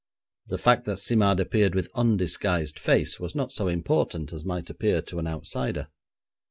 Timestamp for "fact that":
0.57-0.97